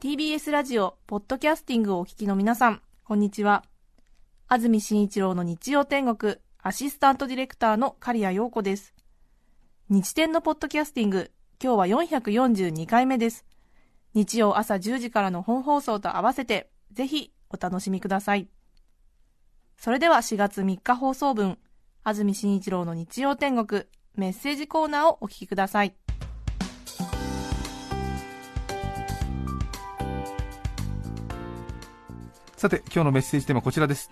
[0.00, 3.64] TBS ラジオポッドキャスティングをお聞きの皆さんこんにちは。
[4.48, 8.92] 安住紳一郎の日曜天国アシスタントディレクターの刈谷陽子です。
[9.88, 11.30] 日天のポッドキャスティング
[11.62, 13.44] 今日は442回目です。
[14.14, 18.48] 日曜朝10時からの本放送と合わせてぜひお楽しみください。
[19.76, 21.56] それでは4月3日放送分
[22.02, 23.84] 安住紳一郎の日曜天国
[24.16, 25.94] メッセージコーナーをお聞きください。
[32.56, 34.10] さて今日のメッセージテーマはこちらです。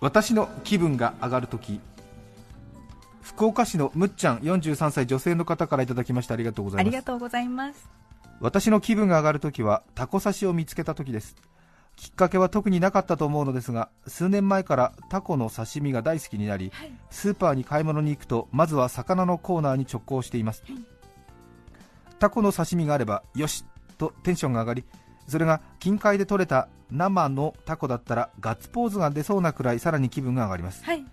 [0.00, 1.80] 私の気分が上がるとき
[3.22, 6.34] 福岡市のむっちゃん43歳女性の方からいただきました。
[6.34, 6.88] ありがとうございます。
[6.88, 7.88] ありがとうございます。
[8.40, 11.36] 私の気分が上がるときはタコ刺しを見つけたときです
[11.96, 20.78] きっかけは特になかったと思うのですが数年前からタコの刺身が大好きになり、はい、スーパーに買い物に行くとまずは魚のコーナーに直行しています、はい、
[22.18, 23.64] タコの刺身があればよし
[23.98, 24.84] とテンションが上がり
[25.28, 31.04] それが近海で採れた生のタコだったらガッツポーズが出そうなくらいさらに気分が上がります、はい、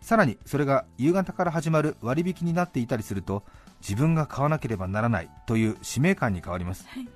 [0.00, 3.44] さらにそれが夕方から始まる割引になっていたりすると
[3.80, 7.08] 自分が買わなければならないという使命感に変わります、はい、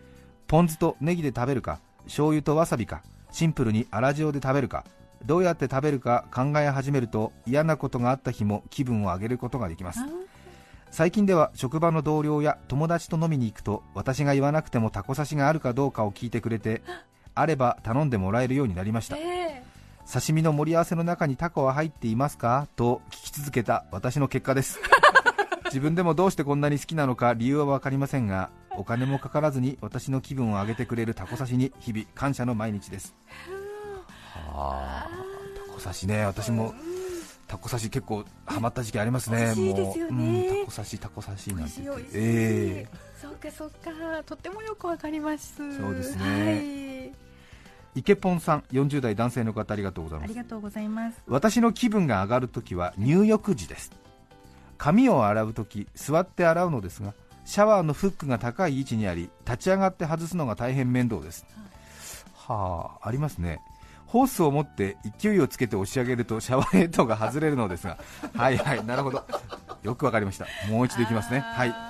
[0.47, 4.85] ポン酢とネギで食べるか醤油とわさびかシンプルに粗塩で食べるか
[5.25, 10.01] どうやって食べるか考え始めると嫌なことがあった日も気分を上げることができます。
[10.91, 16.83] 最近では職場の同僚や友達と飲みに行くと私が言わなくてもタコ刺しがあるかどうかを聞いてくれて
[17.35, 22.69] あれば頼んでもらえるようになりました、えー、刺身の盛り合わせの中にタコは入っていますか？
[22.75, 24.81] と聞き続けた私の結果です。
[25.67, 28.49] 自分でもどうしてこんなに好きなのか理由は分かりませんが
[28.79, 33.15] お金もかからずに私の気分を上げてくれるタコ刺しに日々感謝の毎日です。
[34.23, 35.09] はあ。
[35.67, 36.25] タコ刺しね。
[36.25, 36.73] 私も
[37.49, 45.57] タコ刺し結構ハマった時期ありますね、もう、うん、タコ刺し、タコ刺しなんて言って、えー、そうかそうか、とってもよくわかります。
[45.57, 46.25] そうですね。
[46.25, 47.13] は
[47.97, 47.99] い。
[47.99, 50.31] イケポンさん40代男性の方ありがとうございます。
[50.31, 51.21] ありがとうございます。
[51.27, 53.91] 私の気分が上がるときは入浴時です。
[54.77, 57.13] 髪を洗うとき座って洗うのですが
[57.49, 61.47] シャワーのフックが高い位置にあり立ち上がって外すのが大変面倒です。
[62.35, 63.63] はあありますね。
[64.05, 67.97] ホースを持って勢いをつけて押し上げるとシャワーヘッドが外れるのですが。
[68.35, 69.25] はいはいなるほど。
[69.83, 70.47] よくわかりました。
[70.69, 71.41] もう一度いきますね。
[71.41, 71.88] はい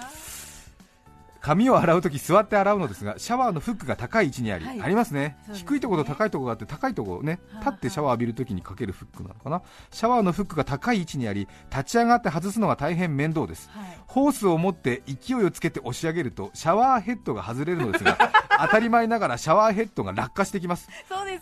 [1.41, 9.63] 髪を洗うとき座って洗うのですがシャワーのフックが高い位置にあり、はい、ありますね、ね、低いところと高いところがあって高いところね立ってシャワー浴びるときにかけるフックなのかな。
[9.91, 18.19] シャワーのフックが高い位置にあり立ち上がって外すのが大変面倒です、はい、ホースを持って勢いをつけて押し上げるとシャワーヘッドが外れるのですが
[18.61, 20.89] 当たり前ながらシャワーヘッドが落下してきます。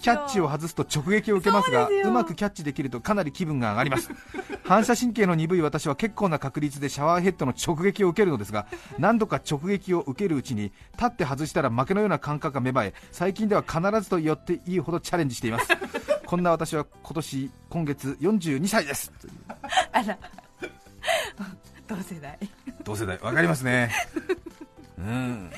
[0.00, 4.10] キャッチを外すと直撃を受けますがうまくキャッチできるとかなり気分が上がります。
[4.64, 8.66] 反射神経の鈍い私は結構な確率でシャワーヘッドの直撃を受けるのですが
[8.98, 15.68] 何度か直撃を受けるうちに立って外したら負けのような感覚が芽生え最近では必ずと言っていいほどチャレンジしています。
[16.26, 19.12] こんな私は今年今月42歳です。
[19.92, 20.18] あら。
[21.86, 22.38] 同世代。
[22.82, 23.18] 同世代。
[23.20, 23.92] わかりますね。
[24.98, 25.50] うん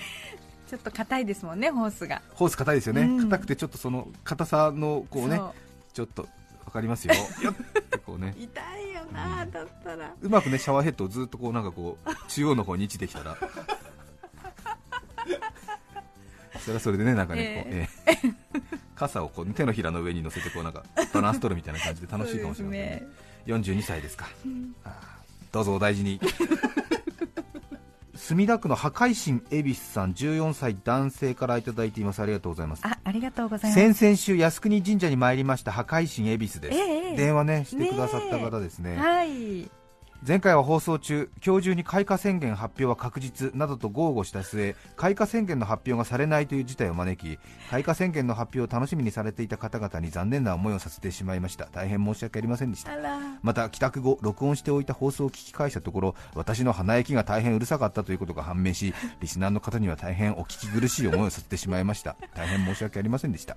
[0.69, 2.21] ちょっと硬いですもんねホースが。
[2.35, 3.03] ホース硬いですよね。
[3.23, 5.41] 硬、うん、くてちょっとその硬さのこうね
[5.95, 6.29] ちょっと
[6.67, 7.15] わかりますよ。
[8.05, 8.35] こうね。
[8.39, 10.13] 痛いよな、うん、だったら。
[10.21, 13.37] うまくねシャワーヘッドをずっとこうなんかこう中央の方に位置できたら。
[16.61, 22.79] それはそれでねなんかね、えー、こう、えー、傘をこう手のひらの上に乗せてこうなんかバランス取るみたいな感じで楽しいかもしれませんね。
[22.79, 23.07] ね。
[23.47, 24.75] 42歳ですか、うん、
[25.51, 26.21] どうぞお大事に
[28.19, 32.21] 墨田区の破壊神恵比寿さん14歳男性からいただいています。
[32.21, 32.83] ありがとうございます。
[32.85, 33.95] あありがとうございます。
[33.95, 38.97] 先々週靖国神社に参りました破壊神恵比寿です、えー、電話ねしてくださった方ですね。
[38.97, 39.71] はい
[40.27, 47.39] 前回は放送中、今日中に開花宣言発表は確実などと豪語した末、開花宣言の発表がされないという事態を招き、
[47.71, 51.69] 開花宣言の発表を楽しみにされていた方々に残念な思いをさせてしまいました。
[51.73, 52.91] 大変申し訳ありませんでした。
[53.43, 62.17] また、帰宅後、録音しておいた放送を聞き返したところ、私の鼻息が大変うるさかったということが判明し、リスナーの方には大変お聞き苦しい思いをさせてしまいました。
[62.35, 63.57] 大変申し訳ありませんでした。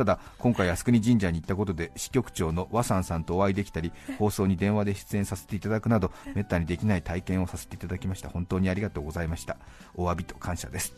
[0.00, 8.30] ただ今回靖国神社に行ったことで支局長の和さんさんとお会いできたり 放送に電話で出演させていただくなどめったにできない体験をさせていただきました。
[8.30, 9.58] 本当にありがとうございました。
[9.94, 10.94] お詫びと感謝です。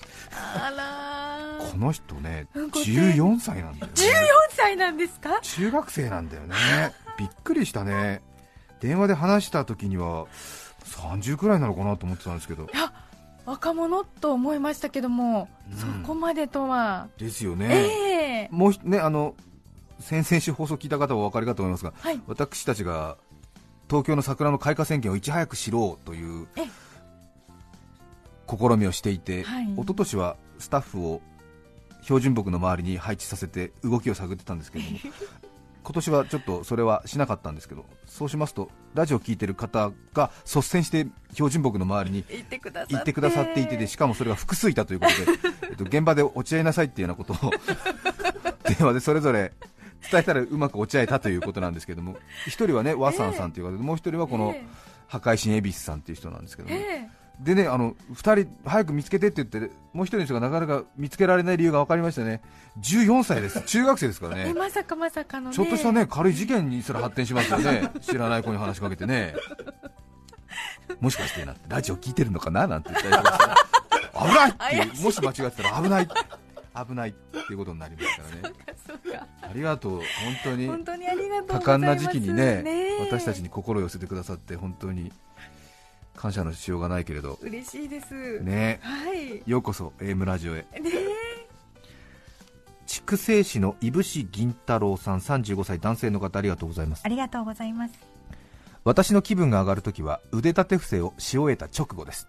[1.72, 3.92] この人ね14歳なんだよね。
[3.92, 4.06] 14
[4.50, 5.40] 歳なんですか？
[5.42, 6.54] 中学生なんだよね。
[7.18, 8.22] びっくりしたね。
[8.78, 10.26] 電話で話した時には
[10.84, 12.68] 30くらいなのかなと思ってたんですけど。
[13.44, 17.08] 若者と思いましたけども、うん、そこまでとは。
[17.18, 18.11] ですよね、えー、
[18.52, 19.34] もうねあの
[19.98, 23.16] 先々週放送聞いた方はお分かりかと思いますが、はい、私たちが
[23.88, 26.62] 東京の桜の開花宣言をいち早く知ろうというえ
[28.48, 29.64] 試みをしていて、はい。
[29.64, 31.22] 一昨年はスタッフを
[32.02, 34.98] 標準木の周りに配置させて動きを探ってたんですけれども
[35.84, 45.38] 今年はちょっとそれはしなかったんですけどそうしますとラジオを聞いてる方が率先して標準木の周りに行ってくださっていてでしかもそれが複数いたということで、
[45.70, 47.50] えっと、現場で落ち合いなさいっていうようなことを
[48.64, 49.52] 電話でそれぞれ
[50.10, 52.16] 伝えたらうまく落ち合えたということなんですけども
[52.46, 54.64] 一人はね和さんさんという方でもう一人はこのえ
[55.08, 57.22] 破壊神恵比寿さんっていう人なんですけどえねえ。
[57.40, 62.40] でねあの2人早く見つけてって言ってもう一人の人がなかなか見つけられない理由が分かりましたね。
[62.80, 63.60] 14歳です。
[63.66, 64.44] 中学生ですからね。
[64.48, 65.56] えまさかまさかのね。
[65.56, 67.90] ちょっとしたね軽い事件にすら発展しますよね。
[68.00, 69.34] 知らない子に話しかけてね。
[71.00, 72.66] もしかしてなラジオ聞いてるのかな？
[72.66, 74.54] なんて言ったりとかして 危ないっ
[74.92, 75.02] ていう。
[75.04, 76.08] もし間違ってたら危ない
[76.74, 79.26] 危ないっていうことになりますからね。
[79.42, 80.02] ありがとう本
[80.44, 80.66] 当に。
[80.66, 85.12] 本当にありがとう多感な時期にねえ私たちに心を寄せてくださって本当に
[86.14, 87.38] 感謝のしようがないけれど。
[87.42, 88.40] 嬉しいです。
[88.40, 88.80] ね。
[88.82, 89.42] はい。
[89.46, 90.66] ようこそ AM ラジオへ。
[90.80, 90.90] ね。
[92.86, 97.02] 筑西市のいぶし銀太郎さん35歳男性の方ありがとうございます。
[97.04, 98.12] ありがとうございます。
[98.84, 102.26] 私の気分が上がるときは腕立て伏せをし終えた直後です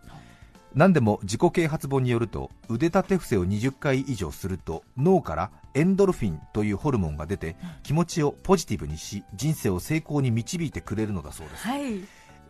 [0.75, 11.67] 何でも自己啓発本によると腕立て伏せを20回以上すると脳からエンドルフィンというホルモンが出て気持ちをポジティブにし人生を成功に導いてくれるのだそうです。
[11.67, 12.01] はい。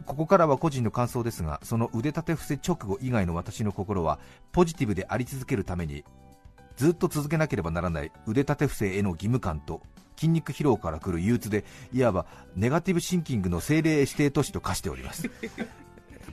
[0.06, 4.20] ここからは個人の感想ですがその腕立て伏せ直後以外の私の心は
[4.52, 6.04] ポジティブであり続けるために
[6.76, 9.82] ずっと続けなければならない腕立て伏せへの義務感と
[10.16, 12.26] 筋肉疲労から来る憂鬱でいわば
[12.56, 15.30] ネガティブシンキングの精霊指定都市と化しております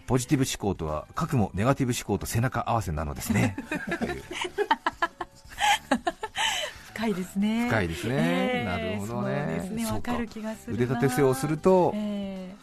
[0.07, 3.57] ポジティブ思考とは核もネガティブ思考と背中合わせなのですね。
[6.95, 7.67] 深いですね。
[7.69, 8.15] 深いですね。
[8.15, 9.71] ええなるほどね。
[9.73, 10.01] ね。
[10.03, 10.19] か。
[10.19, 10.83] る気がするな。
[10.83, 12.55] 腕立て伏せをするとえ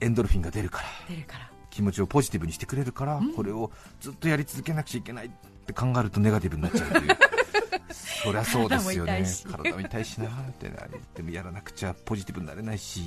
[0.00, 1.50] エンドルフィンが出るからえ出るから。
[1.70, 3.70] 気持ちをポジティブにしてくれるから、これを
[4.00, 5.30] ずっとやり続けなくちゃいけないっ
[5.64, 7.16] て考えるとネガティブになっちゃうという
[7.90, 9.24] そりゃそうですよね。
[9.50, 10.18] 体も痛いし。
[10.20, 10.76] なってな
[11.14, 13.02] でもやらなくちゃポジティブになれないし、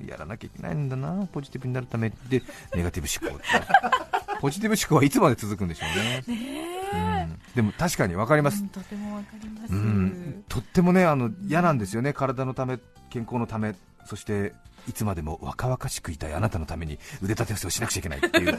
[0.00, 2.42] うんやらなきゃいけないんだなポジティブになるためで
[2.74, 6.24] ネガティブ思考ってポジティブ思考はいつまで続くんでしょうね。
[6.28, 7.40] うん。
[7.56, 12.78] でも確かに分かります、うんとてもわかります、うん、とってもねあの嫌なんですよね、体のため、
[13.10, 13.74] 健康のため、
[14.04, 14.52] そして
[14.88, 18.58] いつまでも若々しくいたいあなたのために腕立て伏せをしなくちゃいけないっていう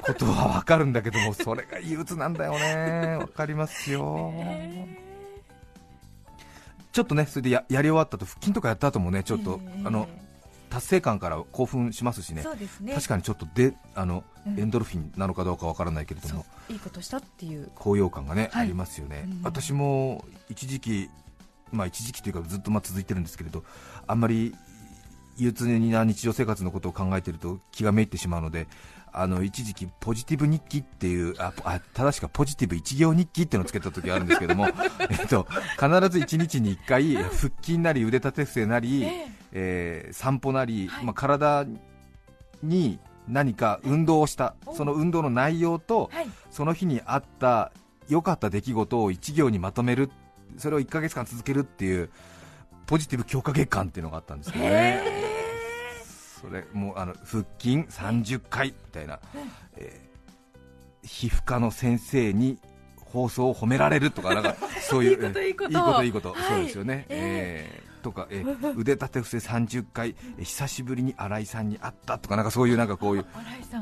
[0.00, 4.32] ことは分かるんだけども、それが憂鬱なんだよね、 分かりますよ。
[6.92, 9.82] ちょっとね、それでややり終わったと、腹筋とかやった後もね、ちょっと、ええ。
[9.84, 10.08] あの
[10.70, 12.44] 達成感から興奮しますしね、
[12.80, 12.94] ね。
[12.94, 14.58] 確かにちょっとであの、うん。
[14.58, 17.70] エンドルフィンなのかどうか分からないけれども、いいことしたっていう。
[17.74, 18.66] 高揚感がね、はい。
[18.66, 21.10] ありますよね、うん私も一時期、
[21.72, 23.64] まあ、一時期というかずっとまあ続いてるんですけれど、
[24.06, 24.54] あんまり
[25.36, 28.68] 憂鬱な日常生活のことを考えていると気がめいってしまうので、
[29.12, 34.68] あの一時期、ポジティブ日記っていう、あポあ正しくはポジティブ一行日記っていうのをつけた時があるんですけども、
[35.10, 37.30] えっと、必ず1日に1回、腹
[37.62, 40.06] 筋なり腕立て伏せなり、ええ。
[40.10, 41.04] ー散歩なり、はい。
[41.04, 41.66] まあ、体
[42.62, 44.74] に何か運動をした、お。
[44.74, 46.30] その運動の内容と、はい。
[46.50, 47.72] その日にあった
[48.08, 50.10] 良かった出来事を1行にまとめる、
[50.56, 52.10] それを1ヶ月間続けるっていう、
[52.86, 55.00] ポジティブ強化月間っていうのがあったんですけどね、
[56.40, 59.18] それもうあの腹筋30回みたいな、
[59.76, 60.10] えー
[61.02, 62.58] 皮膚科の先生に
[62.98, 67.06] 放送を褒められるとか、なんか そういう、いいことえーいいこといいこと、そうですよね。
[67.08, 73.26] ええーとか、えー腕立て伏せ30回、えー久しぶりに新井さんに会ったとか、なんかそういうなんかこういう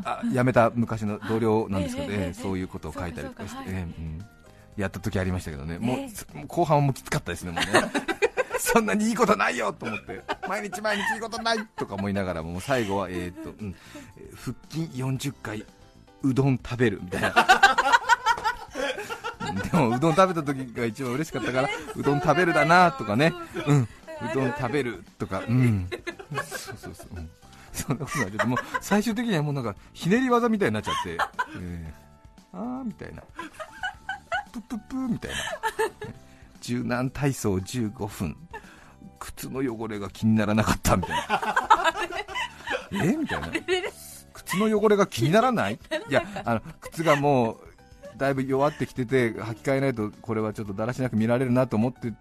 [0.05, 4.25] あ辞めた昔の同僚なんですけど、えそういうことを書いたりとかして、そうん。
[4.77, 7.91] やった時ありましたけどね、もう後半はもうきつかったですね、もうね
[8.59, 13.75] そんなにいいことないよと思って、毎日毎日いいことないとか思いながらも、最後は、えーっとうん
[14.17, 15.65] えー腹筋40回、
[16.23, 17.35] うどん食べるみたいな。
[19.63, 23.33] でもうどん食べた時が一番嬉しかったから、うどん食べるだなとかね、
[23.67, 23.89] うん、う
[24.35, 25.89] どん食べるとか、うん、
[26.45, 27.31] そうそうそう、うん。
[27.73, 31.17] そんなことになっちゃって、もう最終的にはもうなんかひねり技みたいになっちゃって、
[31.61, 33.23] えー、あーみたいな、
[34.53, 35.37] プップップーみたいな、
[36.61, 38.37] 柔軟体操15分、
[39.19, 43.17] 靴の汚れが気にならなかったみたいな、 え？
[43.17, 43.49] みたいな。
[44.33, 45.79] 靴の汚れが気にならない？
[46.09, 47.61] いやあの靴がもう
[48.17, 52.13] だいぶ弱ってきてて履き替えないとこれはちょっとだらしなく見られるなと思って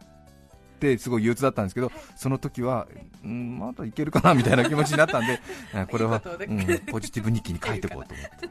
[0.79, 2.87] てすごい憂鬱だったんですけどその時は、
[3.23, 5.39] うん、まだいけるかなみたいな気持ちになったんで
[5.73, 8.49] あこれは、うん、ポジティブ日記に書いておこうと思って。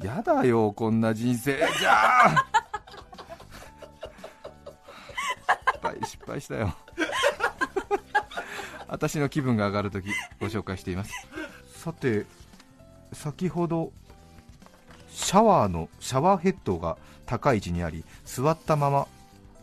[0.06, 1.56] やだよこんな人生。
[1.78, 2.46] じゃあ
[6.24, 6.74] 失敗したよ。
[8.88, 10.08] 私の気分が上がるとき
[10.40, 11.12] ご紹介しています。
[11.76, 12.24] さて
[13.12, 13.92] 先ほど
[15.10, 19.06] シャワーのシャワーヘッドが高い位置にあり座ったまま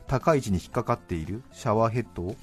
[0.08, 2.36] 高い位置に引っかかっているシャワーヘッドを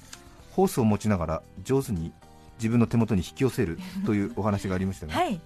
[0.51, 2.11] ホースを持ちながら上手に
[2.57, 5.39] 自分の手元に引き寄せるというお話がありましたが、はい。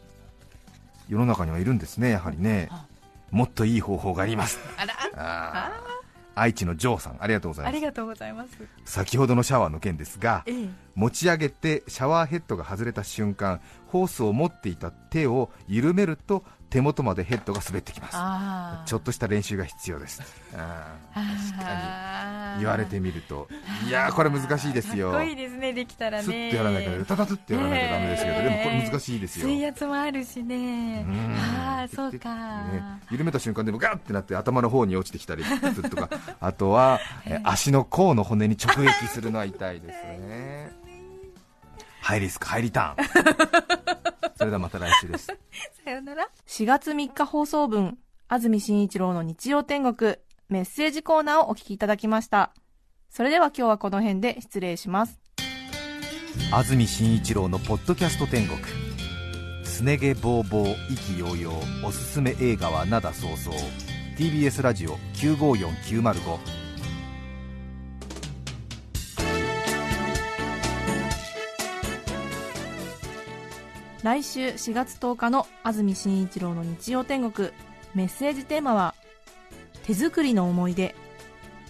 [1.07, 2.69] 世の中にはいるんですねやはりね。
[3.29, 4.59] もっといい方法があります。
[4.77, 4.93] あら。
[5.15, 5.92] あー
[6.35, 7.73] 愛知のジョーさんありがとうございます。
[7.73, 8.49] ありがとうございます。
[8.85, 18.89] 先ほどのシャワーの件ですがええ持ち上げてシャワーヘッドが外れた瞬間ホースを持っていた手を緩めると手元までヘッドが滑ってきます。
[18.89, 20.23] ちょっとした練習が必要です。
[20.49, 22.61] 確かに。
[22.61, 23.47] 言われてみると。
[23.87, 25.11] いやーこれ難しいですよ。
[25.11, 26.23] かっこいいですねできたらね。
[26.23, 29.47] スッてやらなきゃタタタってやらなきゃダメですけど、でもこれ難しいですよ。
[29.47, 31.05] 水圧もあるしね。
[31.07, 31.35] うん。
[31.37, 36.09] ああそうでか、ね、緩めた瞬間でもガーってなって頭の方に落ちてきたり するとか。
[36.41, 40.62] あとは、え足の甲の骨に直撃するのは痛いですね
[42.03, 43.07] ハイリスクハイリターン。
[44.35, 45.27] それではまた来週です。
[45.85, 46.27] さよなら。
[46.45, 50.15] 4月3日放送分安住紳一郎の日曜天国
[50.49, 52.51] メッセージコーナーをお聞きいただきました。
[53.09, 55.21] それでは今日はこの辺で失礼します。
[56.51, 58.59] 安住紳一郎のポッドキャスト天国。
[59.63, 63.53] すね毛ぼうぼう意気揚々おすすめ映画は灘そうそう。
[64.17, 66.62] TBS ラジオ954905
[74.03, 77.51] 来週4月10日の安住紳一郎の日曜天国。
[77.95, 78.95] メッセージテーマは
[79.85, 80.93] 手作りの思い出。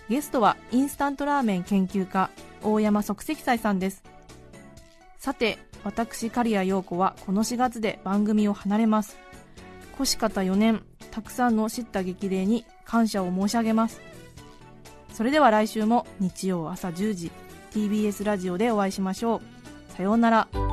[0.10, 2.32] ゲストはインスタントラーメン研究家
[2.64, 4.04] 大山即席斎さんです。
[5.20, 9.16] さて私刈谷陽子はこの4月で番組を離れます。
[10.00, 14.02] 腰方4年たくさんの知った激励に感謝を申し上げます。
[15.14, 17.32] それでは来週も日曜朝10時
[17.74, 19.94] TBS ラジオでお会いしましょう。
[19.96, 20.73] さようなら。